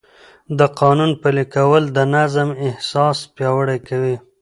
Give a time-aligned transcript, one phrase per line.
[0.59, 4.15] د قانون پلي کول د نظم احساس پیاوړی کوي.